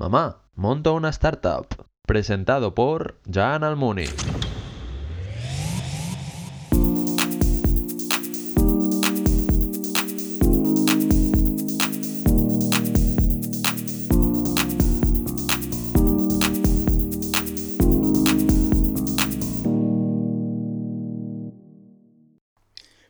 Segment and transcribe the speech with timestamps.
[0.00, 1.66] Mamá, monto una startup.
[2.06, 4.06] Presentado por Jan Almuni.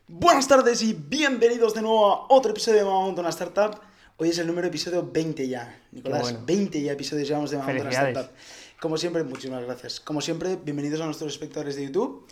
[0.09, 3.79] Buenas tardes y bienvenidos de nuevo a otro episodio de Mamá Monta una Startup.
[4.21, 5.81] Hoy es el número episodio 20 ya.
[5.93, 6.41] Nicolás, bueno.
[6.45, 8.15] 20 ya episodios llevamos de Mamá una Felicidades.
[8.15, 8.35] Startup.
[8.79, 9.99] Como siempre, muchísimas gracias.
[9.99, 12.27] Como siempre, bienvenidos a nuestros espectadores de YouTube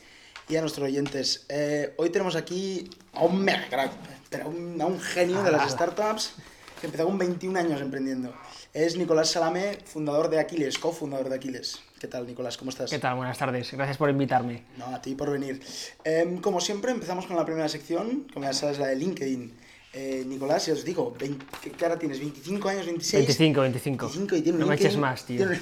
[0.48, 1.48] y a nuestros oyentes.
[1.50, 3.92] Eh, hoy tenemos aquí a un mega crack,
[4.40, 5.72] a un, a un genio de las Ala.
[5.72, 6.34] startups
[6.80, 8.36] que empezó con 21 años emprendiendo.
[8.72, 11.80] Es Nicolás Salame, fundador de Aquiles, cofundador de Aquiles.
[12.00, 12.56] ¿Qué tal, Nicolás?
[12.56, 12.92] ¿Cómo estás?
[12.92, 13.16] ¿Qué tal?
[13.16, 13.72] Buenas tardes.
[13.72, 14.64] Gracias por invitarme.
[14.78, 15.60] No, a ti por venir.
[16.04, 19.58] Em, como siempre, empezamos con la primera sección, como ya sabes, la de LinkedIn.
[19.92, 22.22] Eh, Nicolás, ya os digo, 20 ¿qué cara tienes?
[22.22, 22.86] ¿25 años?
[22.88, 23.14] ¿26?
[23.14, 24.06] 25, 25.
[24.06, 25.38] 25 y tiene no me eches más, tío.
[25.38, 25.60] tiene-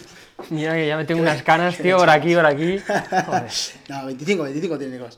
[0.49, 2.77] Mira que ya me tengo unas canas, tío, por aquí, por aquí.
[2.79, 3.51] Joder.
[3.89, 5.17] No, 25, 25 tiene Nicolás.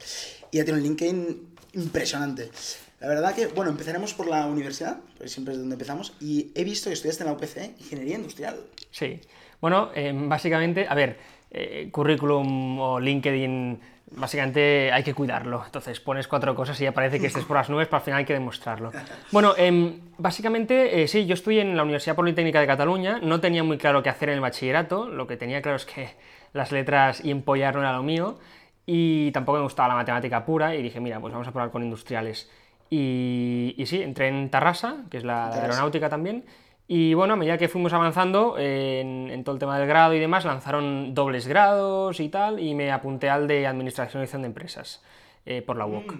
[0.51, 2.51] Y ya tiene un LinkedIn impresionante.
[2.99, 6.63] La verdad que, bueno, empezaremos por la universidad, porque siempre es donde empezamos, y he
[6.63, 8.59] visto que estudiaste en la UPC, Ingeniería Industrial.
[8.91, 9.19] Sí.
[9.61, 11.17] Bueno, eh, básicamente, a ver,
[11.51, 13.79] eh, currículum o LinkedIn,
[14.11, 15.63] básicamente hay que cuidarlo.
[15.65, 18.19] Entonces pones cuatro cosas y ya parece que estés por las nubes, pero al final
[18.19, 18.91] hay que demostrarlo.
[19.31, 23.63] Bueno, em, básicamente, eh, sí, yo estudié en la Universidad Politécnica de Cataluña, no tenía
[23.63, 26.09] muy claro qué hacer en el bachillerato, lo que tenía claro es que
[26.53, 28.39] las letras y empollar no era lo mío,
[28.85, 31.83] y tampoco me gustaba la matemática pura, y dije, mira, pues vamos a probar con
[31.83, 32.49] industriales.
[32.89, 35.61] Y, y sí, entré en Tarrasa, que es la Tarrasa.
[35.61, 36.43] aeronáutica también,
[36.91, 40.13] y bueno, a medida que fuimos avanzando eh, en, en todo el tema del grado
[40.15, 44.41] y demás, lanzaron dobles grados y tal, y me apunté al de Administración y Gestión
[44.41, 45.01] de Empresas
[45.45, 46.15] eh, por la UOC.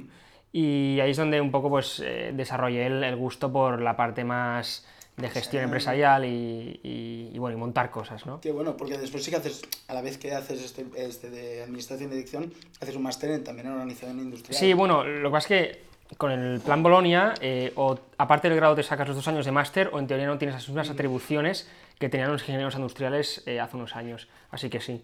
[0.53, 4.23] Y ahí es donde un poco pues eh, desarrollé el, el gusto por la parte
[4.23, 4.85] más
[5.17, 8.39] de gestión empresarial y, y- y, bueno, y montar cosas, ¿no?
[8.39, 11.61] Qué bueno, porque después sí que haces, a la vez que haces este, este de
[11.63, 14.57] Administración y Dirección, haces un máster en- también en Organización Industrial.
[14.57, 18.57] Sí, bueno, lo que pasa es que con el plan Bolonia, eh, o aparte del
[18.57, 20.89] grado te sacas los dos años de máster, o en teoría no tienes las mismas
[20.89, 21.67] atribuciones
[21.99, 24.27] que tenían los ingenieros industriales eh, hace unos años.
[24.49, 25.03] Así que sí.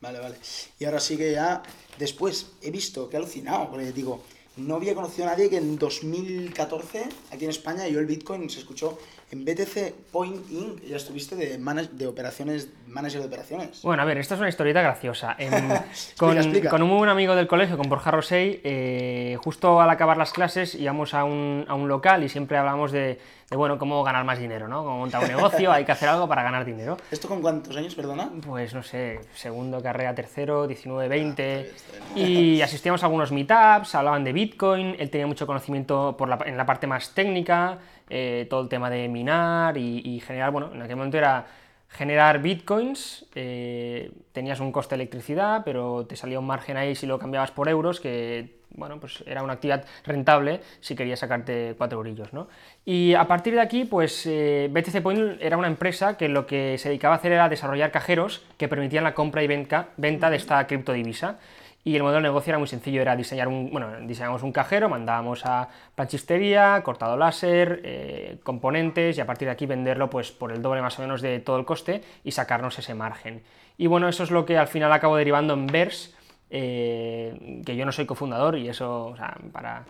[0.00, 0.36] Vale, vale.
[0.78, 1.62] Y ahora sí que ya,
[1.98, 4.22] después he visto que he alucinado, porque digo,
[4.56, 8.60] no había conocido a nadie que en 2014, aquí en España, yo el Bitcoin se
[8.60, 8.98] escuchó
[9.30, 10.82] en BTC Point Inc.
[10.84, 11.58] Ya estuviste de,
[11.92, 13.82] de operaciones, manager de operaciones.
[13.82, 15.36] Bueno, a ver, esta es una historieta graciosa.
[15.38, 15.52] Em,
[16.18, 16.70] con, explica.
[16.70, 20.32] con un muy buen amigo del colegio, con Borja Rosell, eh, justo al acabar las
[20.32, 23.18] clases íbamos a un, a un local y siempre hablábamos de,
[23.50, 24.82] de, bueno, cómo ganar más dinero, ¿no?
[24.84, 26.96] Cómo montar un negocio, hay que hacer algo para ganar dinero.
[27.10, 28.30] ¿Esto con cuántos años, perdona?
[28.46, 31.70] Pues no sé, segundo carrera, tercero, 19, 20.
[32.14, 36.38] Ah, y asistíamos a algunos meetups, hablaban de Bitcoin, él tenía mucho conocimiento por la-
[36.46, 37.78] en la parte más técnica,
[38.10, 41.46] eh, todo el tema de minar y, generar, bueno, en aquel momento era
[41.88, 47.06] generar Bitcoins, eh, tenías un coste de electricidad, pero te salía un margen ahí si
[47.06, 51.98] lo cambiabas por euros, que bueno, pues era una actividad rentable si querías sacarte cuatro
[51.98, 52.48] eurillos, ¿no?
[52.84, 56.78] Y a partir de aquí, pues eh, BTC Point era una empresa que lo que
[56.78, 60.36] se dedicaba a hacer era desarrollar cajeros que permitían la compra y venta, venta de
[60.36, 61.38] esta criptodivisa.
[61.84, 64.88] Y el modelo de negocio era muy sencillo, era diseñar un, bueno, diseñábamos un cajero,
[64.88, 70.52] mandábamos a planchistería, cortado láser, eh, componentes y a partir de aquí venderlo pues por
[70.52, 73.42] el doble más o menos de todo el coste y sacarnos ese margen.
[73.78, 76.14] Y bueno, eso es lo que al final acabo derivando en Vers,
[76.50, 79.84] eh, que yo no soy cofundador y eso, o sea, para...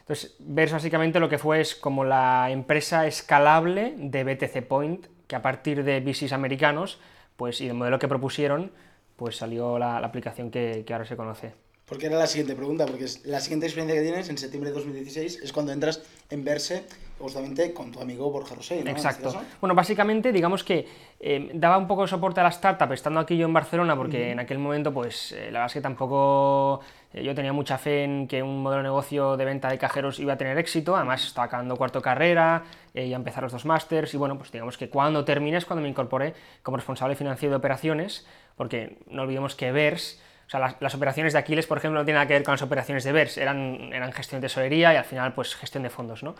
[0.00, 5.36] Entonces, Vers básicamente lo que fue es como la empresa escalable de BTC Point, que
[5.36, 7.00] a partir de VCs americanos,
[7.36, 8.72] pues y del modelo que propusieron,
[9.20, 11.52] pues salió la, la aplicación que, que ahora se conoce.
[11.84, 14.76] Porque era la siguiente pregunta, porque es la siguiente experiencia que tienes en septiembre de
[14.76, 16.00] 2016 es cuando entras
[16.30, 16.84] en Verse,
[17.18, 18.90] justamente con tu amigo Borja Rosell, ¿no?
[18.90, 19.24] Este Exacto.
[19.24, 19.42] caso.
[19.60, 20.88] Bueno, básicamente, digamos que
[21.18, 24.30] eh, daba un poco de soporte a la startup estando aquí yo en Barcelona, porque
[24.30, 26.80] en aquel momento, pues eh, la verdad es que tampoco
[27.12, 30.20] eh, yo tenía mucha fe en que un modelo de negocio de venta de cajeros
[30.20, 30.94] iba a tener éxito.
[30.94, 32.62] Además, estaba acabando cuarto carrera,
[32.94, 35.82] eh, ya empezar los dos másters, y bueno, pues digamos que cuando terminé es cuando
[35.82, 38.26] me incorporé como responsable financiero de operaciones,
[38.60, 40.20] porque no olvidemos que VERS.
[40.46, 42.52] O sea, las, las operaciones de Aquiles, por ejemplo, no tienen nada que ver con
[42.52, 45.88] las operaciones de VERS, eran, eran gestión de tesorería y al final, pues gestión de
[45.88, 46.34] fondos, ¿no?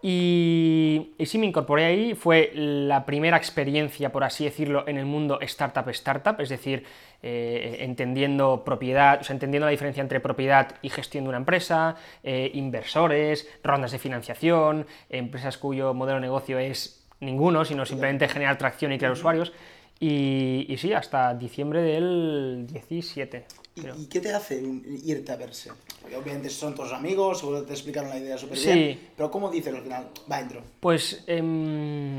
[0.00, 5.04] Y, y sí, me incorporé ahí, fue la primera experiencia, por así decirlo, en el
[5.04, 6.84] mundo startup-startup, es decir,
[7.24, 11.96] eh, entendiendo propiedad, o sea, entendiendo la diferencia entre propiedad y gestión de una empresa,
[12.22, 18.58] eh, inversores, rondas de financiación, empresas cuyo modelo de negocio es ninguno, sino simplemente generar
[18.58, 19.52] tracción y crear usuarios.
[20.00, 23.44] Y, y sí, hasta diciembre del 17.
[23.76, 23.94] ¿Y, creo.
[23.96, 24.62] y qué te hace
[25.04, 25.70] irte a Verse?
[26.00, 28.72] Porque obviamente son tus amigos, seguro te explicaron la idea súper Sí.
[28.72, 30.08] bien, pero ¿cómo dices al final?
[30.30, 30.60] Va, entro.
[30.80, 32.16] Pues em,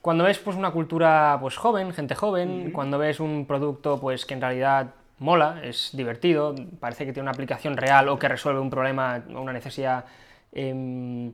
[0.00, 4.34] cuando ves pues una cultura pues joven, gente joven, cuando ves un producto pues que
[4.34, 8.70] en realidad mola, es divertido, parece que tiene una aplicación real o que resuelve un
[8.70, 10.04] problema o una necesidad
[10.52, 11.32] em,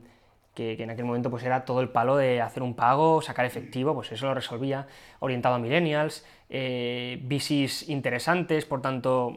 [0.57, 3.45] que, que en aquel momento pues era todo el palo de hacer un pago, sacar
[3.45, 4.87] efectivo, pues eso lo resolvía,
[5.19, 7.21] orientado a millennials, eh,
[7.87, 9.35] interesantes, por tanto,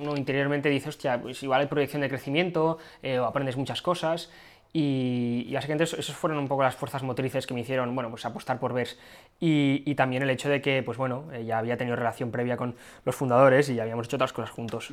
[0.00, 4.30] uno interiormente dice, hostia, pues igual hay proyección de crecimiento eh, o aprendes muchas cosas.
[4.74, 8.08] Y, y básicamente eso- esos fueron un poco las fuerzas motrices que me hicieron, bueno,
[8.08, 8.96] pues apostar por VERS.
[9.38, 12.56] Y, y también el hecho de que, pues bueno, eh, ya había tenido relación previa
[12.56, 12.74] con
[13.04, 14.88] los fundadores y ya habíamos hecho otras cosas juntos.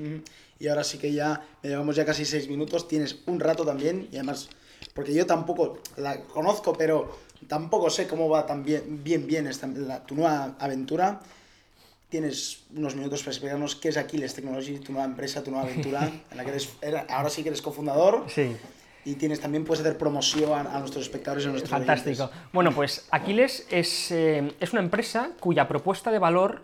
[0.59, 4.17] Y ahora sí que ya llevamos ya casi seis minutos, tienes un rato también y
[4.17, 4.49] además,
[4.99, 7.09] porque yo tampoco la conozco, pero
[7.47, 11.21] tampoco sé cómo va tan bien, bien, bien esta, la- tu nueva aventura.
[12.09, 16.03] Tienes unos minutos para explicarnos qué es Aquiles Technology, tu nueva empresa, tu nueva aventura,
[16.31, 18.57] en la que eres, era- ahora sí que eres cofundador Sí.
[19.05, 22.23] y tienes también puedes hacer promoción a, a nuestros espectadores y a nuestros Fantástico.
[22.25, 22.43] oyentes.
[22.51, 26.63] Bueno, pues Aquiles es, eh, es una empresa cuya propuesta de valor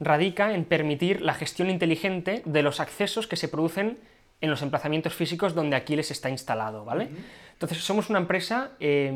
[0.00, 3.98] radica en permitir la gestión inteligente de los accesos que se producen
[4.44, 7.08] en los emplazamientos físicos donde Aquiles está instalado, ¿vale?
[7.52, 9.10] Entonces, somos una empresa eh,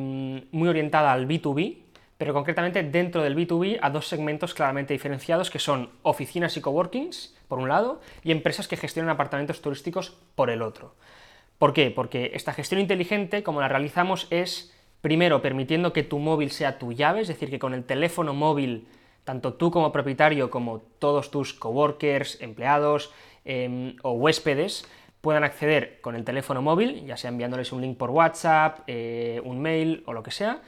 [0.50, 1.76] muy orientada al B2B,
[2.16, 7.36] pero concretamente dentro del B2B a dos segmentos claramente diferenciados que son oficinas y coworkings,
[7.46, 10.94] por un lado, y empresas que gestionan apartamentos turísticos por el otro.
[11.58, 11.90] ¿Por qué?
[11.90, 16.92] Porque esta gestión inteligente, como la realizamos, es primero permitiendo que tu móvil sea tu
[16.92, 18.88] llave, es decir, que con el teléfono móvil,
[19.24, 23.12] tanto tú como propietario, como todos tus coworkers, empleados
[23.44, 24.86] em, o huéspedes,
[25.20, 29.60] puedan acceder con el teléfono móvil, ya sea enviándoles un link por WhatsApp, eh, un
[29.60, 30.62] mail o lo que sea,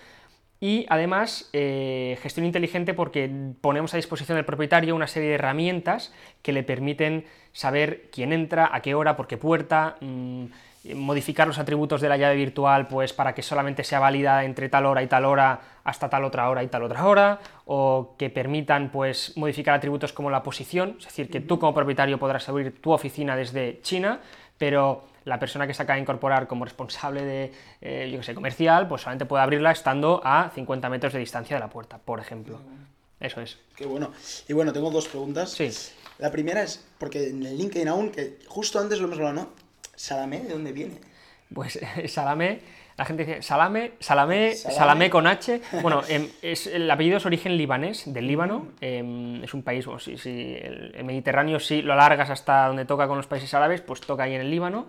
[0.61, 3.31] y además, eh, gestión inteligente porque
[3.62, 6.12] ponemos a disposición del propietario una serie de herramientas
[6.43, 10.44] que le permiten saber quién entra, a qué hora, por qué puerta, mm,
[10.94, 14.87] modificar los atributos de la llave virtual pues para que solamente sea válida entre tal
[14.87, 18.91] hora y tal hora hasta tal otra hora y tal otra hora, o que permitan
[18.91, 22.93] pues modificar atributos como la posición, es decir, que tú como propietario podrás abrir tu
[22.93, 24.21] oficina desde China,
[24.56, 28.35] pero la persona que se acaba de incorporar como responsable de, eh, yo que sé,
[28.35, 32.21] comercial, pues solamente puede abrirla estando a 50 metros de distancia de la puerta, por
[32.21, 32.59] ejemplo.
[33.19, 33.59] Eso es.
[33.76, 34.12] Qué bueno.
[34.49, 35.50] Y bueno, tengo dos preguntas.
[35.50, 35.71] Sí.
[36.19, 39.69] La primera es, porque en el LinkedIn aún, que justo antes lo hemos hablado, ¿no?
[40.00, 40.94] Salamé, ¿de dónde viene?
[41.52, 42.61] Pues Salame,
[42.97, 44.79] la gente dice Salame, Salame, Salame.
[44.79, 45.61] Salame con H.
[45.82, 48.69] Bueno, em, es, el apellido es origen libanés, del Líbano.
[48.81, 52.87] em, es un país, bueno, si, si el, el Mediterráneo si lo alargas hasta donde
[52.87, 54.88] toca con los países árabes, pues toca ahí en el Líbano.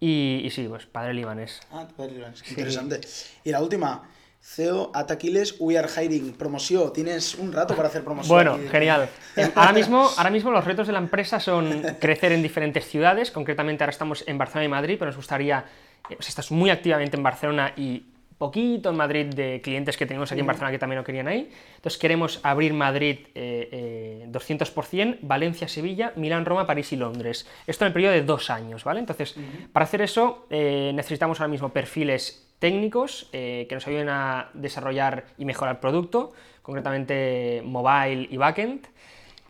[0.00, 1.60] Y, y sí, pues padre libanés.
[1.70, 3.00] Ah, padre libanés, interesante.
[3.44, 4.02] Y la última,
[4.42, 6.32] CEO at Aquiles, we are hiring.
[6.32, 8.34] Promoción, tienes un rato para hacer promoción.
[8.34, 9.08] Bueno, Y- genial.
[9.36, 13.30] Em, Ahora mismo, ahora mismo los retos de la empresa son crecer en diferentes ciudades,
[13.30, 15.64] concretamente ahora estamos en Barcelona y Madrid, pero nos gustaría,
[16.08, 18.02] sea, estás muy activamente en Barcelona y
[18.36, 21.48] poquito en Madrid de clientes que tenemos aquí en Barcelona que también lo querían ahí.
[21.76, 27.46] Entonces queremos abrir Madrid eh, eh, 200%, Valencia, Sevilla, Milán, Roma, París y Londres.
[27.68, 28.98] Esto en el periodo de dos años, ¿vale?
[28.98, 29.36] Entonces,
[29.72, 35.24] para hacer eso eh, necesitamos ahora mismo perfiles técnicos eh, que nos ayuden a desarrollar
[35.36, 36.32] y mejorar producto,
[36.62, 38.86] concretamente mobile y backend.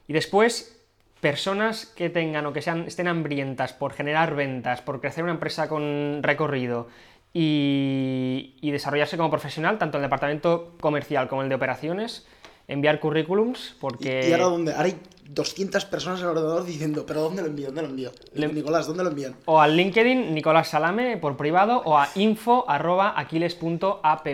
[0.09, 0.81] Y después,
[1.21, 5.69] personas que tengan o que sean, estén hambrientas por generar ventas, por crecer una empresa
[5.69, 6.89] con recorrido
[7.35, 12.27] y, y desarrollarse como profesional, tanto en el departamento comercial como en el de operaciones,
[12.73, 14.29] enviar currículums, porque...
[14.29, 14.73] ¿Y ahora dónde?
[14.73, 17.67] Ahora hay 200 personas en el ordenador diciendo, ¿pero dónde lo envío?
[17.67, 18.13] ¿Dónde lo envío?
[18.35, 19.35] Le- Nicolás, ¿dónde lo envían?
[19.47, 24.27] O al LinkedIn, Nicolás Salame, por privado, o a info.aquiles.app.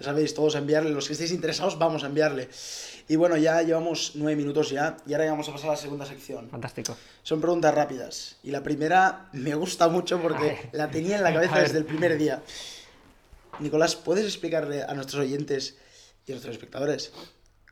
[0.00, 2.48] Ya sabéis, todos a enviarle, los que estéis interesados, vamos a enviarle.
[3.08, 5.76] Y bueno, ya llevamos nueve minutos ya, y ahora ya vamos a pasar a la
[5.78, 6.48] segunda sección.
[6.50, 6.96] Fantástico.
[7.22, 8.36] Son preguntas rápidas.
[8.44, 12.16] Y la primera me gusta mucho porque la tenía en la cabeza desde el primer
[12.18, 12.42] día.
[13.60, 15.76] Nicolás, ¿puedes explicarle a nuestros oyentes
[16.26, 17.12] y a nuestros espectadores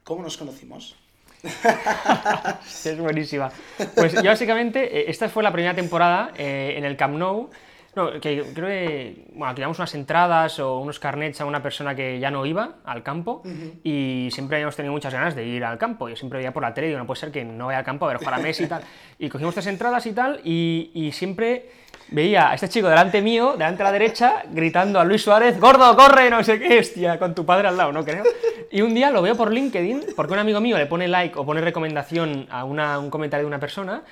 [0.06, 0.94] cómo nos conocimos?
[2.84, 3.50] Es buenísima.
[3.94, 7.50] Pues yo básicamente, eh, esta fue la primera temporada eh, en el Camp Nou.
[7.96, 12.18] No, que creo que, bueno, tiramos unas entradas o unos carnets a una persona que
[12.20, 13.42] ya no iba al campo
[13.82, 16.06] y siempre habíamos tenido muchas ganas de ir al campo.
[16.10, 17.84] Yo siempre veía por la tele y digo, no puede ser que no vaya al
[17.86, 18.82] campo a ver jugar a Messi y tal.
[19.18, 21.70] Y cogimos estas entradas y tal y, y siempre
[22.08, 25.96] veía a este chico delante mío, delante a la derecha, gritando a Luis Suárez, gordo,
[25.96, 28.24] corre, no sé qué, hostia, con tu padre al lado, no creo.
[28.70, 31.46] Y un día lo veo por LinkedIn, porque un amigo mío le pone like o
[31.46, 34.02] pone recomendación a una- un comentario de una persona,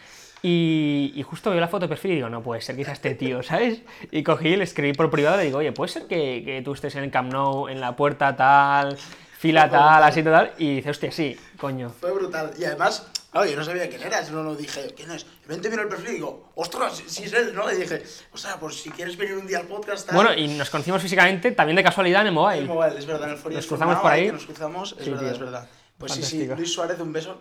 [0.47, 2.93] y, y justo veo la foto de perfil y digo, no puede ser que sea
[2.93, 3.81] este tío, ¿sabes?
[4.11, 6.61] Y cogí y le escribí por privado y le digo, oye, ¿puede ser que, que
[6.63, 8.99] tú estés en el Camp Nou, en la puerta tal,
[9.39, 10.53] fila tal, así tal?
[10.59, 11.89] Y dice, hostia, sí, coño.
[11.89, 12.51] Fue brutal.
[12.59, 15.25] Y además, Claro, yo no sabía quién eras, no lo dije, ¿quién es?
[15.25, 17.69] De repente miro el perfil y digo, ostras, si es él, ¿no?
[17.73, 18.01] Y dije,
[18.33, 20.07] o sea, pues si quieres venir un día al podcast...
[20.07, 20.15] tal".
[20.15, 22.65] Bueno, y nos conocimos físicamente también de casualidad en el El mobile.
[22.67, 24.31] mobile, es verdad, en el foro Nos cruzamos por ahí.
[24.31, 25.33] Nos cruzamos, es Sí, verdad, tío.
[25.33, 25.69] es verdad.
[25.99, 26.55] Pues sí, sí, Fantástico.
[26.57, 27.41] Luis Suárez, un beso.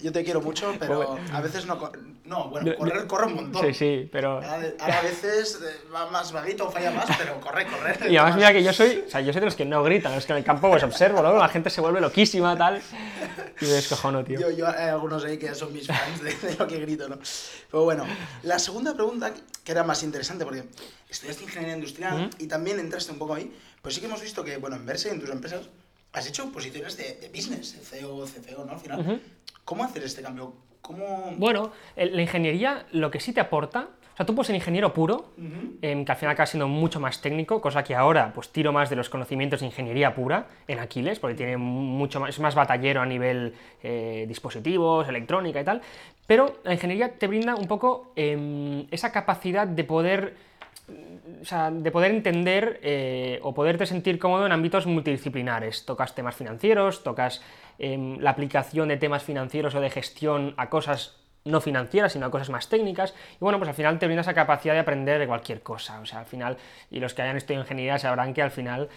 [0.00, 1.92] Yo te quiero mucho, pero a veces no...
[2.24, 3.66] No, bueno, correr corre un montón.
[3.66, 4.40] Sí, sí, pero...
[4.40, 7.96] A veces eh, va más vaguito, falla más, pero corre, corre.
[8.10, 10.14] Y además mira que yo soy, o sea, yo soy de los que no gritan,
[10.14, 11.36] los que en el campo pues observo, ¿no?
[11.36, 12.82] La gente se vuelve loquísima, tal,
[13.60, 14.40] y me descojono, tío.
[14.40, 17.18] Yo, yo hay algunos ahí que son mis fans de, de lo que grito, ¿no?
[17.70, 18.06] Pero bueno,
[18.42, 19.32] la segunda pregunta,
[19.62, 20.64] que era más interesante, porque
[21.08, 24.56] estudiaste ingeniería industrial y también entraste un poco ahí, pues sí que hemos visto que,
[24.56, 25.68] bueno, en Verse, en tus empresas,
[26.14, 28.72] has hecho posiciones de, de business, de CEO, CFO, ¿no?
[28.72, 29.20] Al final,
[29.64, 30.54] ¿cómo hacer este cambio?
[30.80, 31.34] ¿Cómo...?
[31.36, 35.32] Bueno, la ingeniería lo que sí te aporta, o sea, tú puedes ser ingeniero puro,
[35.82, 38.88] em, que al final acaba siendo mucho más técnico, cosa que ahora pues tiro más
[38.88, 43.00] de los conocimientos de ingeniería pura en Aquiles, porque tiene mucho más, es más batallero
[43.00, 45.82] a nivel eh, dispositivos, electrónica y tal,
[46.28, 50.36] pero la ingeniería te brinda un poco em, esa capacidad de poder
[51.40, 55.86] o sea, de poder entender eh, o poderte sentir cómodo en ámbitos multidisciplinares.
[55.86, 57.42] Tocas temas financieros, tocas
[57.78, 62.30] em, la aplicación de temas financieros o de gestión a cosas no financieras, sino a
[62.30, 63.14] cosas más técnicas.
[63.34, 66.00] Y bueno, pues al final te brinda esa capacidad de aprender de cualquier cosa.
[66.00, 66.56] O sea, al final,
[66.90, 68.88] y los que hayan estudiado ingeniería sabrán que al final,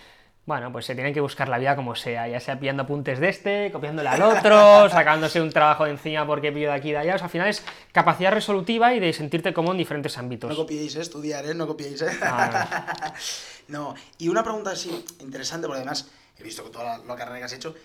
[0.47, 3.27] bueno, pues se tienen que buscar la vida como sea, ya sea pillando apuntes de
[3.27, 6.99] este, copiándole al otro, sacándose un trabajo de encima porque pillo de aquí y de
[6.99, 7.15] allá.
[7.15, 10.49] O sea, al final es capacidad resolutiva y de sentirte cómodo en diferentes ámbitos.
[10.49, 11.01] No copiéis, ¿eh?
[11.01, 11.53] Estudiar, ¿eh?
[11.53, 12.07] No copiéis, ¿eh?
[12.21, 13.13] Ah,
[13.67, 13.93] no.
[14.17, 17.43] Y una pregunta así interesante, porque además he visto que toda la, la carrera que
[17.43, 17.75] has hecho,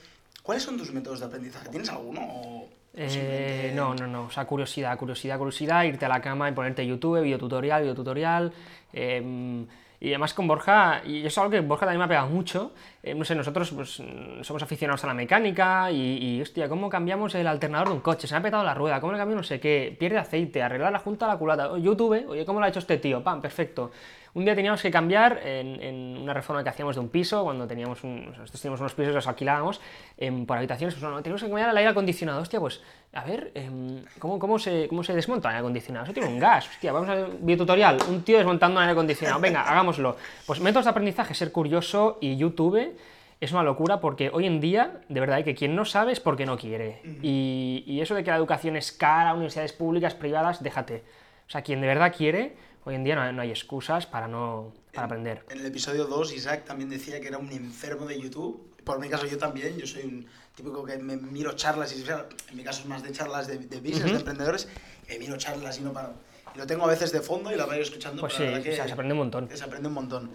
[0.44, 1.68] ¿cuáles son tus métodos de aprendizaje?
[1.68, 4.22] ¿Tienes alguno o Eh, no, no, no.
[4.26, 8.52] O sea, curiosidad, curiosidad, curiosidad, irte a la cama y ponerte YouTube, videotutorial, videotutorial.
[8.92, 9.66] eh,
[10.04, 12.72] y además con Borja, y es algo que Borja también me ha pegado mucho.
[13.04, 16.88] eh, no sé, nosotros pues, mm, somos aficionados a la mecánica y, y, hostia, ¿cómo
[16.88, 18.26] cambiamos el alternador de un coche?
[18.26, 19.94] Se me ha petado la rueda, ¿cómo le cambio no sé qué?
[19.98, 21.78] Pierde aceite, arreglar la junta de la culata.
[21.78, 23.22] YouTube, oye, ¿cómo lo ha hecho este tío?
[23.22, 23.92] Pam, perfecto.
[24.34, 27.66] Un día teníamos que cambiar en, en una reforma que hacíamos de un piso, cuando
[27.66, 29.78] teníamos un, nosotros teníamos unos pisos y los alquilábamos
[30.16, 32.40] em, por habitaciones, pues bueno, teníamos que cambiar el aire acondicionado.
[32.40, 32.80] Hostia, pues,
[33.12, 36.04] a ver, em, ¿cómo, cómo, se, ¿cómo se desmonta el aire acondicionado?
[36.04, 38.92] Eso tiene un gas, hostia, vamos a ver un videotutorial, un tío desmontando un aire
[38.92, 39.38] acondicionado.
[39.38, 40.16] Venga, hagámoslo.
[40.46, 42.96] Pues métodos de aprendizaje, ser curioso y YouTube
[43.38, 46.46] es una locura porque hoy en día, de verdad, que quien no sabe es porque
[46.46, 47.02] no quiere.
[47.20, 51.02] y, y eso de que la educación es cara, universidades públicas, privadas, déjate.
[51.48, 54.28] O sea, quien de verdad quiere, hoy en día no, hay- no hay excusas para
[54.28, 55.44] no para aprender.
[55.50, 58.74] En el episodio 2, Isaac también decía que era un enfermo de YouTube.
[58.84, 59.76] Por mi caso, yo también.
[59.78, 63.12] Yo soy un típico que me miro charlas y en mi caso es más de
[63.12, 64.68] charlas de, de business, de emprendedores.
[65.08, 66.14] Y miro charlas y no paro.
[66.54, 68.20] Y lo tengo a veces de fondo y lo voy escuchando.
[68.20, 69.48] Pues la sí, verdad que, o sea, se aprende un montón.
[69.56, 70.32] se aprende un montón.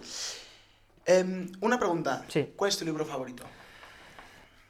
[1.04, 2.24] Em, una pregunta.
[2.28, 2.52] Sí.
[2.56, 3.44] ¿Cuál es tu libro favorito?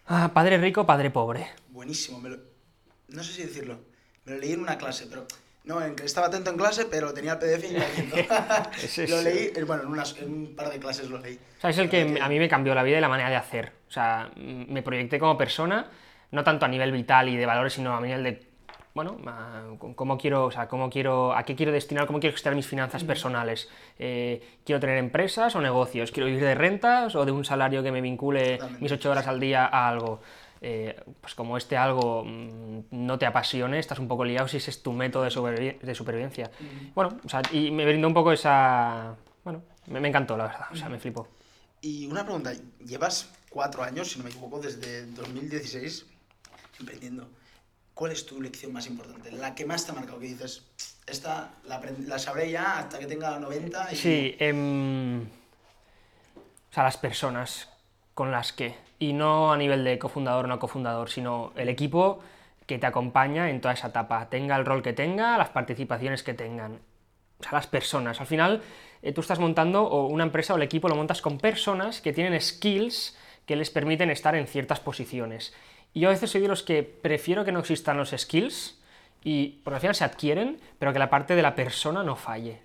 [0.07, 1.49] Ah, padre rico, padre pobre.
[1.71, 2.19] Buenísimo.
[2.21, 2.39] me lo-
[3.09, 3.79] no sé si decirlo.
[4.25, 5.27] Me lo leí en una clase, pero...
[5.69, 7.77] No, en- estaba atento en clase, pero tenía el PDF y.
[8.85, 11.37] Ese es- lo leí, eh, bueno, en, unas- en un par de clases lo leí.
[11.59, 13.37] O sea, es el que a mí me cambió la vida y la manera de
[13.37, 13.73] hacer.
[13.87, 15.91] O sea, mm, me proyecté como persona,
[16.31, 18.49] no tanto a nivel vital y de valores, sino a nivel de,
[18.95, 19.63] bueno, a-
[19.95, 23.05] cómo quiero, o sea, cómo quiero, a qué quiero destinar, cómo quiero gestionar mis finanzas
[23.05, 23.69] personales.
[23.99, 27.93] Eh, quiero tener empresas o negocios, quiero vivir de rentas o de un salario que
[27.93, 28.83] me vincule Totalmente.
[28.83, 30.23] mis ocho horas al día a algo.
[30.61, 34.71] Eh, pues como este algo mm, no te apasione, estás un poco liado si ese
[34.71, 36.51] es tu método de, supervi- de supervivencia.
[36.95, 39.15] Bueno, o sea, y me brindó un poco esa...
[39.45, 41.29] Bueno, me, me encantó, la verdad, o sea, me flipó.
[41.81, 42.53] Y una pregunta,
[42.85, 46.07] llevas cuatro años, si no me equivoco, desde 2016
[46.81, 47.29] emprendiendo.
[47.95, 49.31] ¿Cuál es tu lección más importante?
[49.33, 50.65] La que más te ha marcado, que dices,
[51.07, 53.97] esta la, la sabré ya hasta que tenga 90 y...
[53.97, 57.69] Sí, em, o sea, las personas
[58.15, 62.21] con las que, y no a nivel de cofundador o no cofundador, sino el equipo
[62.67, 66.35] que te acompaña en toda esa etapa, tenga el rol que tenga, las participaciones que
[66.35, 66.81] tengan.
[67.41, 68.21] O sea, las personas.
[68.21, 68.63] Al final,
[69.03, 72.13] eh, tú estás montando o una empresa o el equipo lo montas con personas que
[72.13, 75.55] tienen skills que les permiten estar en ciertas posiciones.
[75.95, 78.79] Y yo a veces soy de los que prefiero que no existan los skills,
[79.25, 82.61] y porque al final se adquieren, pero que la parte de la persona no falle.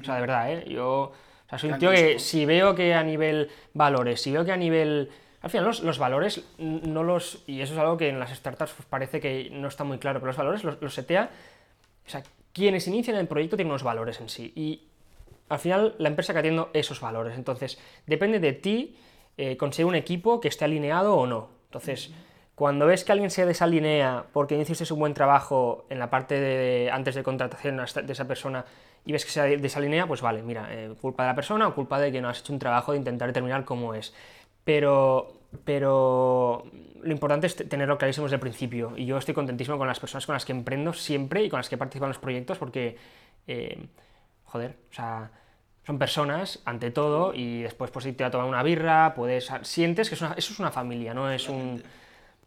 [0.00, 0.64] O sea, de verdad, ¿eh?
[0.68, 1.12] Yo
[1.46, 4.52] o sea, soy un tío que si veo que a nivel valores, si veo que
[4.52, 5.10] a nivel...
[5.46, 7.44] Al final los, los valores no los...
[7.46, 10.18] Y eso es algo que en las startups pues, parece que no está muy claro,
[10.18, 11.30] pero los valores los, los setea...
[12.04, 14.52] O sea, quienes inician el proyecto tienen unos valores en sí.
[14.56, 14.88] Y
[15.48, 17.36] al final la empresa que atiendo esos valores.
[17.36, 18.96] Entonces, depende de ti
[19.36, 21.48] eh, conseguir un equipo que esté alineado o no.
[21.66, 22.10] Entonces,
[22.56, 26.90] cuando ves que alguien se desalinea porque no un buen trabajo en la parte de,
[26.90, 28.64] antes de contratación de esa persona
[29.04, 32.00] y ves que se desalinea, pues vale, mira, eh, culpa de la persona o culpa
[32.00, 34.12] de que no has hecho un trabajo de intentar determinar cómo es.
[34.64, 36.64] Pero pero
[37.02, 38.94] lo importante es tenerlo clarísimo desde el principio.
[38.96, 41.68] Y yo estoy contentísimo con las personas con las que emprendo siempre y con las
[41.68, 42.96] que participo en los proyectos porque,
[43.46, 43.86] eh,
[44.44, 45.30] joder, o sea,
[45.86, 50.08] son personas ante todo y después pues te va a tomar una birra, puedes, sientes
[50.08, 51.82] que eso es una familia, no es un...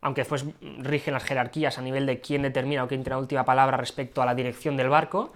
[0.01, 0.45] Aunque después
[0.79, 4.21] rigen las jerarquías a nivel de quién determina o quién tiene la última palabra respecto
[4.21, 5.33] a la dirección del barco,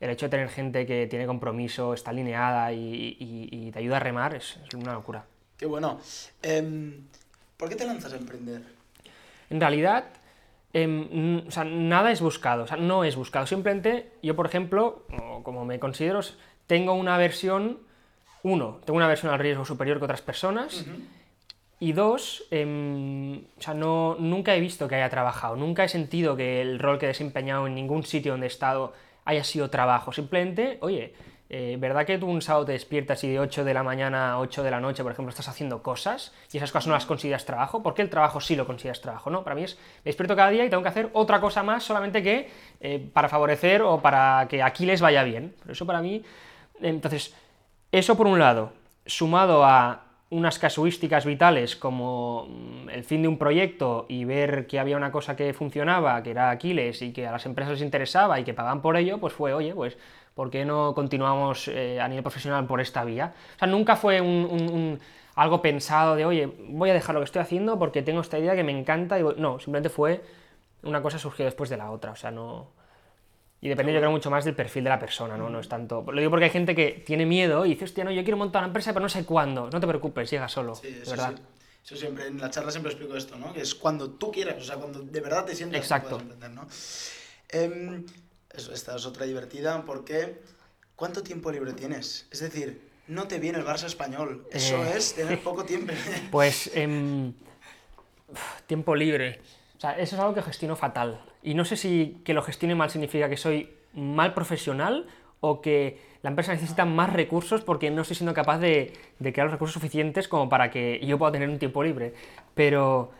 [0.00, 4.34] el hecho de tener gente que tiene compromiso, está alineada y, te ayuda a remar
[4.34, 5.24] es, una locura.
[5.58, 5.98] Qué bueno.
[6.40, 7.02] Em,
[7.56, 8.62] ¿Por qué te lanzas a emprender?
[9.50, 10.04] En realidad,
[10.72, 13.46] em, nada es buscado, o sea, no es buscado.
[13.46, 15.04] Simplemente, yo, por ejemplo,
[15.42, 16.20] como me considero,
[16.68, 17.78] tengo una versión,
[18.44, 20.86] uno, tengo una versión al riesgo superior que otras personas.
[21.80, 26.36] Y dos, em, o sea, no, nunca he visto que haya trabajado, nunca he sentido
[26.36, 28.92] que el rol que he desempeñado en ningún sitio donde he estado
[29.24, 30.12] haya sido trabajo.
[30.12, 31.14] Simplemente, oye,
[31.50, 34.38] eh, ¿verdad que tú un sábado te despiertas y de 8 de la mañana a
[34.38, 37.46] 8 de la noche, por ejemplo, estás haciendo cosas y esas cosas no las consideras
[37.46, 37.82] trabajo?
[37.82, 39.30] ¿Por qué el trabajo sí lo consideras trabajo?
[39.30, 41.84] No, para mí es, me despierto cada día y tengo que hacer otra cosa más
[41.84, 42.50] solamente que
[42.80, 45.54] eh, para favorecer o para que aquí les vaya bien.
[45.60, 46.22] Pero eso para mí,
[46.80, 47.34] entonces,
[47.92, 48.72] eso por un lado,
[49.06, 54.78] sumado a unas casuísticas vitales como mm, el fin de un proyecto y ver que
[54.78, 58.38] había una cosa que funcionaba, que era Aquiles, y que a las empresas les interesaba
[58.38, 59.96] y que pagaban por ello, pues fue, oye, pues,
[60.38, 63.34] ¿por qué no continuamos eh, a nivel profesional por esta vía?
[63.56, 65.00] O sea, nunca fue un,
[65.34, 68.54] algo pensado de, oye, voy a dejar lo que estoy haciendo porque tengo esta idea
[68.54, 70.22] que me encanta, y no, simplemente fue
[70.84, 72.70] una cosa surgió después de la otra, o sea, no...
[73.60, 75.50] Y depende, yo creo, mucho más del perfil de la persona, ¿no?
[75.50, 76.04] No es tanto.
[76.06, 78.60] Lo digo porque hay gente que tiene miedo y dice, hostia, no, yo quiero montar
[78.60, 79.68] una empresa, pero no sé cuándo.
[79.72, 80.76] No te preocupes, llega solo.
[80.76, 81.32] Sí, eso verdad.
[81.34, 81.42] Sí.
[81.84, 83.52] Eso siempre, en la charla siempre explico esto, ¿no?
[83.52, 86.20] Que es cuando tú quieras, o sea, cuando de verdad te sientes Exacto.
[86.20, 86.68] emprender, ¿no?
[87.48, 88.04] Em,
[88.58, 90.40] eso, esta es otra divertida porque
[90.96, 92.26] ¿cuánto tiempo libre tienes?
[92.30, 94.46] Es decir, no te viene el Barça español.
[94.52, 94.92] Eso eh.
[94.96, 95.92] es tener poco tiempo.
[96.30, 97.32] pues, eh,
[98.66, 99.40] tiempo libre.
[99.76, 101.24] O sea, eso es algo que gestiono fatal.
[101.42, 105.06] Y no sé si que lo gestione mal significa que soy mal profesional
[105.40, 109.52] o que la empresa necesita más recursos porque no estoy siendo capaz de, crear los
[109.52, 112.14] recursos suficientes como para que yo pueda tener un tiempo libre.
[112.54, 113.12] Pero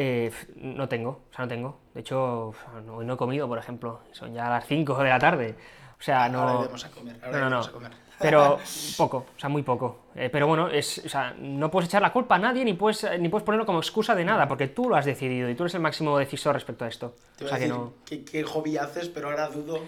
[0.00, 1.80] eh, no tengo, o sea, no tengo.
[1.92, 2.54] De hecho,
[2.92, 4.00] hoy no he comido, por ejemplo.
[4.12, 5.56] Son ya las 5 de la tarde.
[5.98, 6.40] O sea, no...
[6.40, 7.90] Ahora a comer, ahora no, no, A comer.
[8.20, 8.58] Pero
[8.96, 10.06] poco, o sea, muy poco.
[10.16, 13.06] Eh, pero bueno, es, o sea, no puedes echar la culpa a nadie ni puedes,
[13.20, 15.74] ni puedes ponerlo como excusa de nada, porque tú lo has decidido y tú eres
[15.74, 17.14] el máximo decisor respecto a esto.
[17.36, 19.82] Te voy a decir ¿qué, qué hobby haces, pero ahora dudo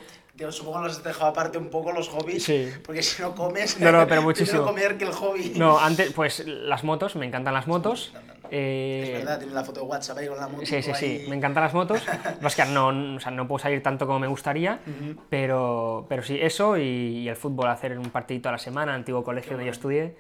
[0.47, 2.45] que supongo que los has dejado aparte un poco los hobbies.
[2.45, 2.73] Sí.
[2.85, 4.65] Porque si no comes, no, no, pero muchísimo.
[4.65, 5.55] comer que el hobby.
[5.57, 8.13] No, antes, pues las motos, me encantan las motos.
[8.51, 9.03] Eh...
[9.05, 10.67] Es verdad, tienes la foto de WhatsApp ahí con la moto.
[10.67, 12.03] Sí, sí, sí, me encantan las motos.
[12.45, 14.81] es que no, o sea, no puedo salir tanto como me gustaría,
[15.29, 19.53] pero, pero sí, eso y, el fútbol, hacer un partidito a la semana, antiguo colegio
[19.53, 20.17] donde yo estudié,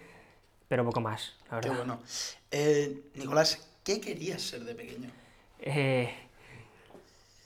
[0.69, 1.71] pero poco más, la verdad.
[1.71, 2.01] Qué bueno.
[2.51, 5.11] Eh, Nicolás, ¿qué querías ser de pequeño?
[5.59, 6.09] Eh,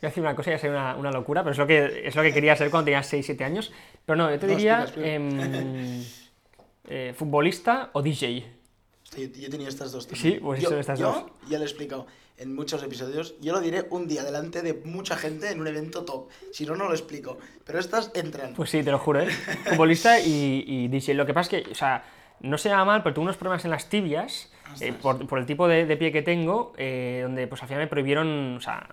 [0.01, 2.23] voy a decir una cosa, ya sería una, locura, pero es lo, que, es lo
[2.23, 3.73] que quería ser cuando tenía 6-7 años.
[4.05, 6.05] Pero no, yo te diría em,
[7.15, 8.64] futbolista o DJ.
[9.17, 10.09] Yo, yo, tenía estas dos.
[10.13, 11.25] Sí, pues yo, estas dos.
[11.49, 13.35] ya lo he explicado en muchos episodios.
[13.41, 16.29] Yo lo diré un día delante de mucha gente en un evento top.
[16.53, 17.39] Si no, no lo explico.
[17.65, 18.55] Pero estas entran.
[18.55, 19.29] Pues sí, te lo juro, ¿eh?
[19.65, 21.15] Futbolista y, y DJ.
[21.15, 22.05] Lo que pasa es que, o sea,
[22.41, 25.47] no se llama mal, pero tuve unos problemas en las tibias eh, por, por, el
[25.47, 28.89] tipo de, de pie que tengo, eh, donde pues al final me prohibieron, o sea,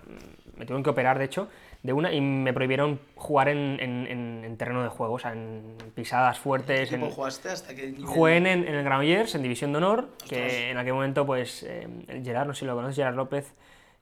[0.56, 1.48] me tuvieron que operar de hecho,
[1.82, 6.38] de una y me prohibieron jugar en, en, terreno de juego, o sea, en pisadas
[6.38, 6.90] fuertes.
[6.90, 10.70] ¿Qué en, jugaste hasta que Jugué en, en el Granollers, en División de Honor, que
[10.70, 11.88] en aquel momento, pues, eh,
[12.22, 13.52] Gerard, no sé si lo conoces, Gerard López,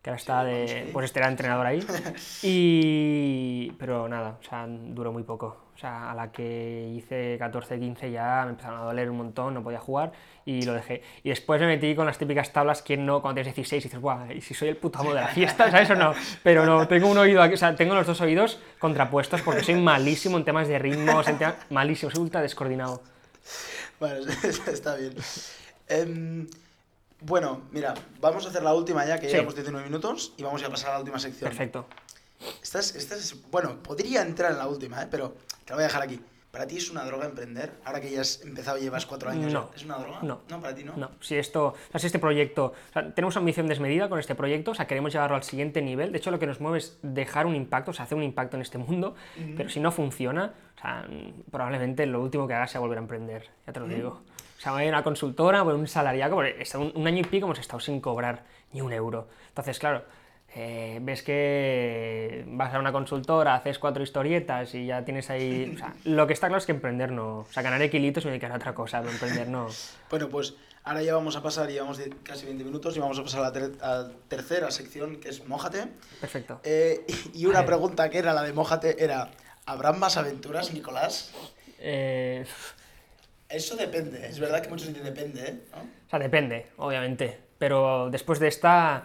[0.03, 0.89] que ahora está de.
[0.93, 1.85] Pues este era entrenador ahí.
[2.43, 3.73] Y.
[3.79, 5.71] Pero nada, o sea, duró muy poco.
[5.75, 9.55] O sea, a la que hice 14, 15 ya me empezaron a doler un montón,
[9.55, 10.13] no podía jugar
[10.45, 11.03] y lo dejé.
[11.23, 14.01] Y después me metí con las típicas tablas que no, cuando tienes 16 y dices,
[14.01, 15.71] guau, ¿y si soy el puto amo de la fiesta?
[15.71, 16.13] ¿Sabes o no?
[16.43, 19.77] Pero no, tengo un oído aquí, o sea, tengo los dos oídos contrapuestos porque soy
[19.77, 21.39] malísimo en temas de ritmos, en
[21.71, 23.03] malísimo, soy ultra descoordinado.
[23.99, 24.31] Bueno,
[24.67, 25.15] está bien.
[25.89, 26.47] Em,
[27.21, 30.63] bueno, mira, vamos a hacer la última ya, que ya llevamos 19 minutos, y vamos
[30.63, 31.51] a pasar a la última sección.
[31.51, 31.87] Perfecto.
[32.63, 35.09] Esta es, bueno, podría entrar en la última, ¿eh?
[35.11, 36.21] pero te la voy a dejar aquí.
[36.51, 37.75] ¿Para ti es una droga emprender?
[37.85, 39.53] Ahora que ya has empezado y llevas cuatro años.
[39.53, 39.71] No.
[39.73, 40.19] ¿Es una droga?
[40.23, 40.41] No.
[40.49, 40.97] No, para ti no.
[40.97, 41.13] No.
[41.21, 44.73] Si esto, o sea, si este proyecto, o sea, tenemos ambición desmedida con este proyecto,
[44.73, 46.11] o sea, queremos llevarlo al siguiente nivel.
[46.11, 48.57] De hecho, lo que nos mueve es dejar un impacto, o sea, hacer un impacto
[48.57, 49.15] en este mundo.
[49.57, 51.07] Pero si no funciona, o sea,
[51.53, 53.49] probablemente lo último que haga sea volver a emprender.
[53.65, 54.23] Ya te lo digo.
[54.61, 57.25] O sea, voy a una consultora, voy a un salariaco, porque un, un año y
[57.25, 58.45] pico hemos estado sin cobrar
[58.75, 59.27] ni un euro.
[59.49, 60.05] Entonces, claro,
[60.55, 65.73] eh, ves que vas a una consultora, haces cuatro historietas y ya tienes ahí...
[65.75, 67.39] O sea, lo que está claro es que emprender no...
[67.39, 69.69] O sea, ganar equilitos y dedicar a otra cosa, pero emprender no...
[70.11, 70.53] Bueno, pues
[70.85, 73.53] Ahora ya vamos a pasar, llevamos casi 20 minutos y vamos a pasar a la
[73.53, 75.87] ter- a tercera sección, que es Mójate.
[76.21, 76.59] Perfecto.
[76.65, 79.31] Eh, y una pregunta que era la de Mójate era,
[79.67, 81.33] ¿habrán más aventuras, Nicolás?
[81.79, 82.47] Eh,
[83.51, 85.61] Eso depende, es verdad que muchos dicen depende, ¿eh?
[85.73, 85.79] ¿No?
[85.79, 87.39] o sea, depende, obviamente.
[87.59, 89.05] Pero después de esta,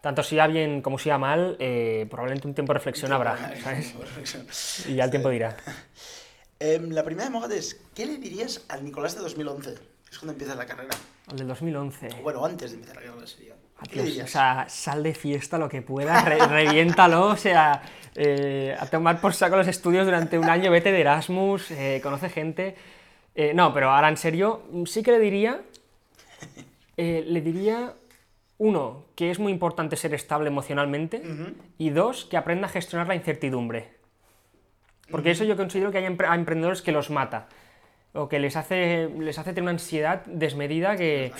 [0.00, 3.36] tanto si va bien como si va mal, eh, probablemente un tiempo de reflexión habrá,
[3.62, 4.86] ¿sabes?
[4.88, 5.56] Y ya el tiempo dirá.
[6.64, 9.74] Em, la primera de es, ¿qué le dirías al Nicolás de 2011?
[10.08, 10.94] Es cuando empiezas la carrera.
[11.32, 12.08] El del 2011.
[12.22, 13.54] Bueno, antes de empezar la carrera sería.
[13.90, 14.28] ¿Qué le Dios, dirías?
[14.28, 17.82] o sea, sal de fiesta lo que puedas, re- reviéntalo, o sea,
[18.14, 22.30] eh, a tomar por saco los estudios durante un año, vete de Erasmus, eh, conoce
[22.30, 22.76] gente.
[23.34, 25.62] Eh, no, pero ahora en serio, sí que le diría,
[26.96, 27.94] eh, le diría,
[28.58, 31.22] uno, que es muy importante ser estable emocionalmente,
[31.78, 33.90] y dos, que aprenda a gestionar la incertidumbre.
[35.10, 37.48] Porque eso yo considero que hay empre- a emprendedores que los mata,
[38.12, 41.32] o que les hace, les hace tener una ansiedad desmedida que...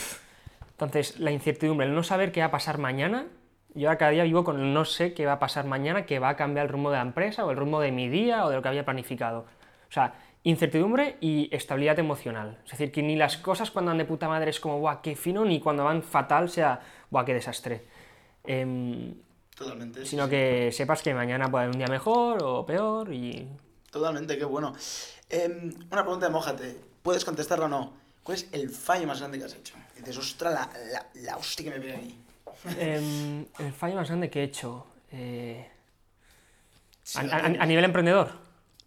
[0.70, 3.26] Entonces, la incertidumbre, el no saber qué va a pasar mañana,
[3.74, 6.18] yo ahora cada día vivo con el no sé qué va a pasar mañana, que
[6.18, 8.50] va a cambiar el rumbo de la empresa, o el rumbo de mi día, o
[8.50, 9.40] de lo que había planificado.
[9.88, 12.58] O sea, incertidumbre y estabilidad emocional.
[12.64, 15.14] Es decir, que ni las cosas cuando van de puta madre es como, guau, qué
[15.16, 17.84] fino, ni cuando van fatal sea, guau, qué desastre.
[18.44, 19.14] Em,
[19.56, 20.04] Totalmente.
[20.04, 20.30] sino sí.
[20.30, 23.46] que sepas que mañana puede haber un día mejor o peor y...
[23.90, 24.74] Totalmente, qué bueno.
[25.28, 26.76] Em, una pregunta de Mójate.
[27.02, 27.92] ¿Puedes contestarla o no?
[28.22, 29.74] ¿Cuál es el fallo más grande que has hecho?
[29.96, 32.18] Y dices, ostras, la, la, la hostia que me pega aquí.
[32.78, 34.86] Em, el fallo más grande que he hecho...
[35.12, 35.68] eh,
[37.04, 37.60] Sí, a, la a- tienes.
[37.60, 38.30] a nivel emprendedor.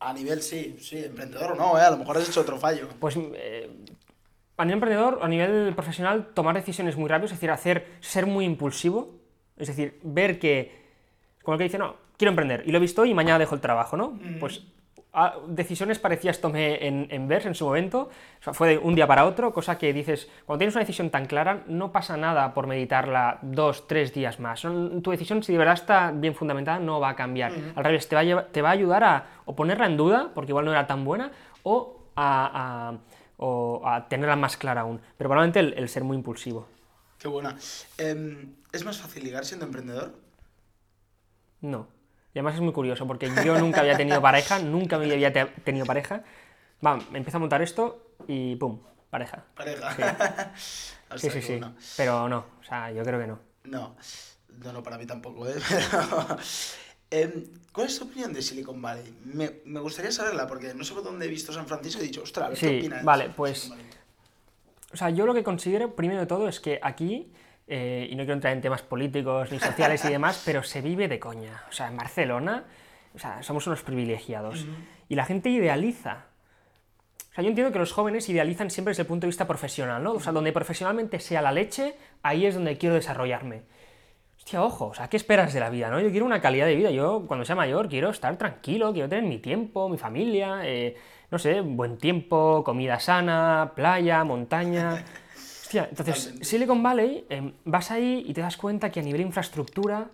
[0.06, 1.82] A nivel sí, sí, emprendedor o no, ¿eh?
[1.82, 2.88] A lo mejor has hecho otro fallo.
[3.00, 3.70] Pues eh,
[4.58, 8.46] a nivel emprendedor, a nivel profesional, tomar decisiones muy rápidas, es decir, hacer, ser muy
[8.46, 9.16] impulsivo,
[9.58, 10.72] es decir, ver que,
[11.44, 13.62] como el que dice, no, quiero emprender, y lo he visto y mañana dejo el
[13.62, 14.20] trabajo, ¿no?
[14.40, 14.64] Pues a-
[15.48, 19.08] decisiones parecidas tomé en, en Vers en su momento, o sea, fue de un día
[19.08, 22.68] para otro, cosa que dices, cuando tienes una decisión tan clara, no pasa nada por
[22.68, 24.62] meditarla dos, tres días más.
[24.62, 27.54] Tu decisión, si de verdad está bien fundamentada, no va a cambiar.
[27.76, 30.32] Al revés, te va a, lleva- te va a ayudar a o ponerla en duda,
[30.34, 31.32] porque igual no era tan buena,
[31.64, 32.98] o a, a-
[33.38, 35.02] o a tenerla más clara aún.
[35.18, 36.68] Pero probablemente el, el ser muy impulsivo.
[37.20, 37.56] Qué buena.
[37.98, 40.14] Em, ¿Es más fácil ligar siendo emprendedor?
[41.62, 41.88] No.
[42.36, 45.46] Y además es muy curioso, porque yo nunca había tenido pareja, nunca me había te-
[45.64, 46.22] tenido pareja.
[46.86, 49.46] Va, me empiezo a montar esto y pum, pareja.
[49.56, 50.52] Pareja.
[50.58, 51.52] Sí, sí, qué sí.
[51.54, 51.76] bueno.
[51.96, 53.40] Pero no, o sea, yo creo que no.
[53.64, 53.96] No,
[54.64, 55.56] no, no, para mí tampoco, ¿eh?
[55.70, 56.38] Pero,
[57.10, 59.18] em, ¿Cuál es tu opinión de Silicon Valley?
[59.24, 62.08] Me, me gustaría saberla, porque no sé por dónde he visto San Francisco y he
[62.08, 63.04] dicho, ostras, Sí, qué opinas.
[63.06, 63.96] vale, pues- Silicon Valley?".
[64.94, 67.32] O sea, yo lo que considero, primero de todo, es que aquí,
[67.68, 71.08] eh, y no quiero entrar en temas políticos ni sociales y demás, pero se vive
[71.08, 71.64] de coña.
[71.70, 72.64] O sea, en Barcelona,
[73.14, 74.66] o sea, somos unos privilegiados.
[75.10, 76.26] Y la gente idealiza.
[77.32, 80.02] O sea, yo entiendo que los jóvenes idealizan siempre desde el punto de vista profesional,
[80.04, 80.14] ¿no?
[80.14, 83.64] O sea, donde profesionalmente sea la leche, ahí es donde quiero desarrollarme.
[84.38, 86.00] Hostia, ojo, o sea, ¿qué esperas de la vida, no?
[86.00, 89.26] Yo quiero una calidad de vida, yo cuando sea mayor quiero estar tranquilo, quiero tener
[89.26, 90.96] mi tiempo, mi familia, eh,
[91.32, 95.04] no sé, buen tiempo, comida sana, playa, montaña.
[95.66, 96.46] Hostia, entonces, Totalmente.
[96.46, 100.08] Silicon Valley, em, vas ahí y te das cuenta que a nivel infraestructura,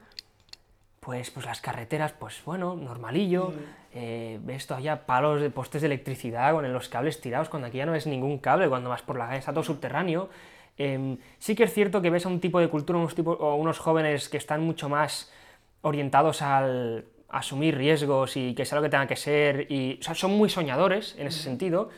[1.01, 3.51] pues, pues las carreteras, pues bueno, normalillo,
[3.93, 7.85] eh, ves todavía palos de postes de electricidad con los cables tirados, cuando aquí ya
[7.85, 10.29] no ves ningún cable, cuando vas por la calle está todo subterráneo.
[10.77, 13.55] Em, sí que es cierto que ves a un tipo de cultura, unos, tipo- o
[13.55, 15.31] unos jóvenes que están mucho más
[15.81, 20.15] orientados al asumir riesgos y que sea lo que tenga que ser, y o sea,
[20.15, 21.89] son muy soñadores en ese sentido,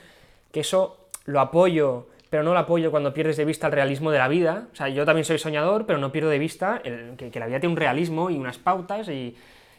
[0.52, 4.18] que eso lo apoyo, pero no lo apoyo cuando pierdes de vista el realismo de
[4.18, 4.66] la vida.
[4.74, 7.46] O sea, yo también soy soñador, pero no pierdo de vista el- que, que la
[7.46, 9.36] vida tiene un realismo y unas pautas y...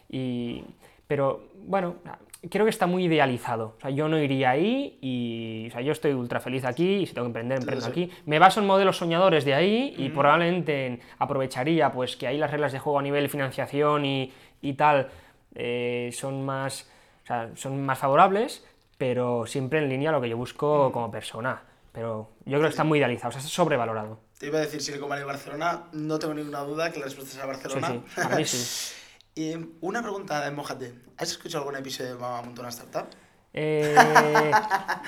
[0.09, 0.63] y-
[1.09, 1.97] pero, bueno,
[2.49, 3.75] creo que está muy idealizado.
[3.79, 5.67] O sea, yo no iría ahí y...
[5.67, 7.91] O sea, yo estoy ultra feliz aquí y si tengo que emprender, emprendo sí.
[7.91, 8.11] aquí.
[8.25, 12.53] Me baso en modelos soñadores de ahí y probablemente en- aprovecharía pues que ahí las
[12.53, 15.09] reglas de juego a nivel financiación y, y tal
[15.57, 16.89] eh, son más...
[17.25, 18.65] O sea, son más favorables,
[18.97, 21.61] pero siempre en línea a lo que yo busco como persona.
[21.95, 24.19] Pero yo creo que está muy idealizado, o sea, está sobrevalorado.
[24.39, 27.43] Te iba a decir Silicon Valley Barcelona, no tengo ninguna duda que la respuesta es
[27.43, 27.89] a Barcelona.
[27.89, 28.93] sí, para mí sí.
[29.37, 30.93] y una pregunta Mojate.
[31.17, 33.07] ¿Has escuchado algún episodio de Mamá Montó una Startup?
[33.57, 33.95] Eh,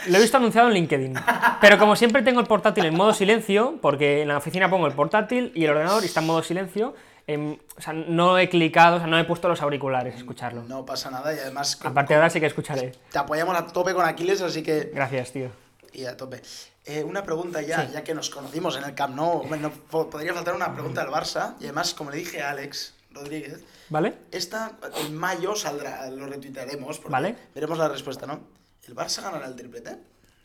[0.07, 1.15] lo he visto anunciado en LinkedIn.
[1.61, 4.93] Pero como siempre tengo el portátil en modo silencio, porque en la oficina pongo el
[4.93, 6.95] portátil y el ordenador y está en modo silencio,
[7.27, 10.63] em, o sea, no he clicado, o sea, no he puesto los auriculares a escucharlo.
[10.63, 12.93] No pasa nada y además A con- partir de ahora sí que escucharé.
[13.11, 14.93] te apoyamos a tope con Aquiles, así que...
[14.95, 15.49] Gracias, tío.
[15.93, 16.43] Y a tope.
[16.85, 17.93] Eh, una pregunta ya, Sí.
[17.95, 19.43] ya que nos conocimos en el Camp Nou.
[19.49, 21.55] Bueno, po- podría faltar una pregunta del Barça.
[21.61, 24.15] Y además, como le dije a Alex Rodríguez, ¿Vale?
[24.31, 26.99] esta en mayo saldrá, lo retuitearemos.
[26.99, 27.37] porque Vale.
[27.55, 28.41] Veremos la respuesta, ¿no?
[28.87, 29.97] ¿El Barça ganará el triplete?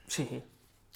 [0.07, 0.41] Sí,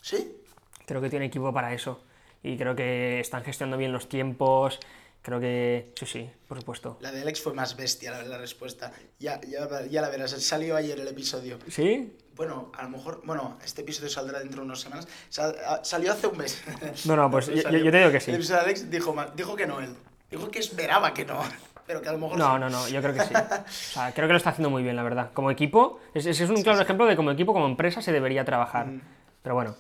[0.02, 0.38] ¿Sí?
[0.86, 2.02] creo que tiene equipo para eso.
[2.44, 4.80] y creo que están gestionando bien los tiempos.
[5.26, 6.98] Creo que sí, sí, por supuesto.
[7.02, 8.92] La de Alex fue más bestia la, la respuesta.
[9.18, 11.58] Ya, ya, ya la verás, salió ayer el episodio.
[11.68, 12.16] ¿Sí?
[12.36, 15.08] Bueno, a lo mejor, bueno, este episodio saldrá dentro de unas semanas.
[15.30, 16.62] Sal- a- salió hace un mes.
[17.06, 18.30] No, no, pues yo- yo te digo que sí.
[18.30, 19.96] El episodio de Alex dijo, dijo que no él.
[20.30, 21.42] Dijo que esperaba que no.
[21.88, 22.60] Pero que a lo mejor No, sí.
[22.60, 23.34] no, no, yo creo que sí.
[23.34, 25.32] O sea, creo que lo está haciendo muy bien, la verdad.
[25.34, 28.86] Como equipo, ese es un claro ejemplo de como equipo, como empresa se debería trabajar.
[28.88, 29.02] Mm.
[29.42, 29.76] Pero bueno,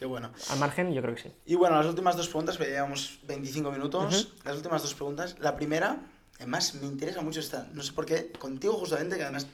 [0.00, 0.32] Qué bueno.
[0.48, 1.32] al margen, yo creo que sí.
[1.44, 4.32] Y bueno, las últimas dos preguntas, llevamos 25 minutos.
[4.44, 5.36] Las últimas dos preguntas.
[5.40, 5.98] La primera,
[6.36, 9.46] además me interesa mucho esta, no sé por qué, contigo justamente, que además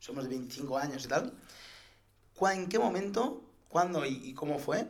[0.00, 1.32] somos de 25 años y tal.
[2.34, 4.88] ¿Cuá- ¿En qué momento, cuándo y, y cómo fue,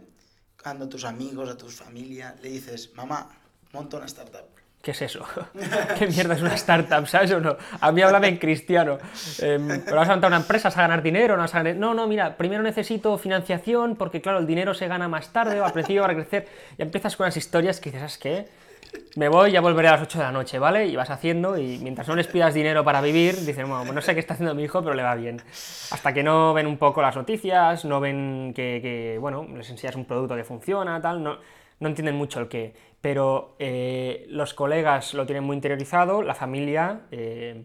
[0.63, 3.29] cuando a tus amigos, a tu familia, le dices, mamá,
[3.75, 4.47] monta una startup?
[4.83, 5.25] ¿Qué es eso?
[5.99, 7.57] ¿Qué mierda es una startup, sabes o no?
[7.81, 8.99] A mí háblame en cristiano.
[9.41, 11.37] Em, ¿Pero vas a montar una empresa, vas a ganar dinero?
[11.37, 14.89] No, vas a ganar- no, no, mira, primero necesito financiación porque, claro, el dinero se
[14.89, 16.49] gana más tarde o al principio va a crecer.
[16.77, 18.49] Y empiezas con unas historias que dices, ¿sabes qué?
[19.15, 20.87] Me voy, ya volveré a las 8 de la noche, ¿vale?
[20.87, 24.01] Y vas haciendo y mientras no les pidas dinero para vivir, dicen, bueno, pues no
[24.03, 25.41] sé qué está haciendo mi hijo, pero le va bien.
[25.93, 29.95] Hasta que no ven un poco las noticias, no ven que, que, bueno, les enseñas
[29.97, 31.39] un producto que funciona, tal, no,
[31.83, 32.75] no entienden mucho el qué.
[33.01, 37.65] Pero eh, los colegas lo tienen muy interiorizado, la familia, eh,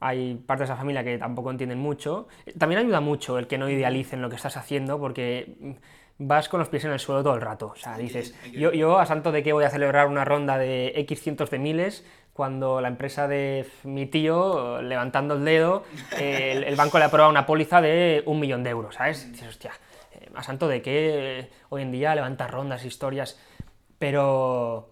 [0.00, 2.26] hay partes de la familia que tampoco entienden mucho.
[2.58, 5.72] También ayuda mucho el que no idealicen lo que estás haciendo porque mm,
[6.18, 7.68] vas con los pies en el suelo todo el rato.
[7.68, 10.92] O sea, dices, yo, yo a santo de que voy a celebrar una ronda de
[10.96, 15.84] X cientos de miles cuando la empresa de mi tío, levantando el dedo,
[16.18, 19.30] el, el banco le aprueba una póliza de un millón de euros, ¿sabes?
[19.30, 19.72] Dices, hostia,
[20.34, 23.38] a santo de que eh, hoy en día levantas rondas, historias,
[23.98, 24.88] pero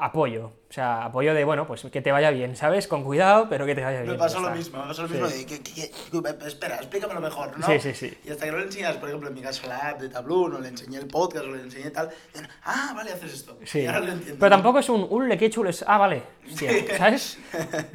[0.00, 2.86] apoyo, o sea, apoyo de, bueno, pues que te vaya bien, ¿sabes?
[2.86, 4.12] Con cuidado, pero que te vaya bien.
[4.12, 5.14] Me pasó lo mismo, me pasó lo Sí.
[5.14, 7.66] mismo de que, que- que- espera, explícamelo mejor, ¿no?
[7.66, 8.18] Sí, sí, sí.
[8.24, 10.48] Y hasta que no le enseñas, por ejemplo, en mi caso la app de Tableau,
[10.48, 13.58] no le enseñé el podcast, o le enseñé tal, dicen, ah, vale, haces esto.
[13.64, 13.80] Sí.
[13.80, 14.36] Y ahora lo entiendo.
[14.38, 15.84] Pero tampoco es un, un le que chules.
[15.88, 16.22] Ah, vale.
[16.46, 17.38] Hostia, ¿Sabes?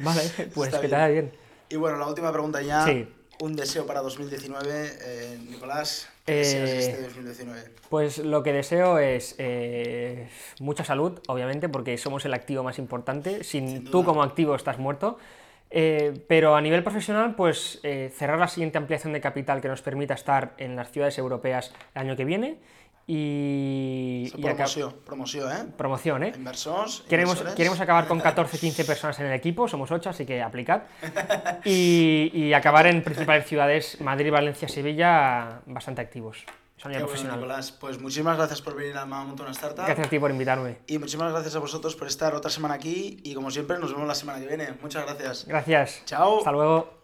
[0.00, 0.20] Vale,
[0.54, 1.00] pues Está que te bien.
[1.00, 1.32] vaya bien.
[1.70, 2.84] Y bueno, la última pregunta ya.
[2.84, 3.08] Sí.
[3.44, 6.08] Un deseo para 2019, eh, Nicolás.
[6.24, 7.60] ¿Qué Eh, deseas este 2019?
[7.90, 10.30] Pues lo que deseo es eh,
[10.60, 13.44] mucha salud, obviamente, porque somos el activo más importante.
[13.44, 15.18] Sin, Sin tú como activo estás muerto.
[15.70, 19.82] Eh, pero a nivel profesional, pues eh, cerrar la siguiente ampliación de capital que nos
[19.82, 22.56] permita estar en las ciudades europeas el año que viene
[23.06, 25.72] y, y promoción, promoción, ¿eh?
[25.76, 26.32] promoción, ¿eh?
[26.34, 27.04] Inversors.
[27.08, 27.54] Queremos, inversores.
[27.54, 30.82] queremos acabar con 14, 15 personas en el equipo, somos 8, así que aplicad.
[31.64, 36.44] Y, y acabar en principales ciudades, Madrid, Valencia, Sevilla, bastante activos.
[36.82, 37.36] Bueno.
[37.36, 37.72] Nicolás.
[37.72, 39.86] Pues muchísimas gracias por venir a Monta una Startup.
[39.86, 40.78] Gracias a ti por invitarme.
[40.86, 43.20] Y muchísimas gracias a vosotros por estar otra semana aquí.
[43.24, 44.74] Y como siempre, nos vemos la semana que viene.
[44.82, 45.46] Muchas gracias.
[45.46, 46.02] Gracias.
[46.04, 46.38] Chao.
[46.38, 47.03] Hasta luego.